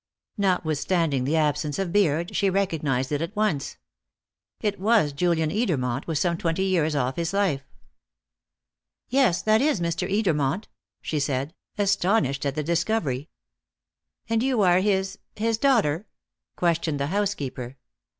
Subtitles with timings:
[0.39, 3.77] Notwithstanding the absence of beard, she recognised it at once.
[4.59, 7.61] It was Julian Edermont, with some twenty years off his life.
[9.09, 10.11] "Yes, that is Mr.
[10.11, 10.63] Edermont,"
[11.03, 13.29] she said, astonished at the discovery.
[14.27, 16.07] "And you are his his daughter?"
[16.55, 17.77] questioned the housekeeper.